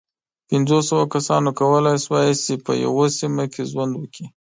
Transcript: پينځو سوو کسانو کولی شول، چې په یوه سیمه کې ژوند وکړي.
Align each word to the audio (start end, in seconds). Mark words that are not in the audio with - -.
پينځو 0.47 0.77
سوو 0.89 1.11
کسانو 1.15 1.49
کولی 1.59 1.95
شول، 2.03 2.29
چې 2.43 2.53
په 2.65 2.71
یوه 2.85 3.05
سیمه 3.19 3.45
کې 3.53 3.63
ژوند 3.71 3.93
وکړي. 3.95 4.25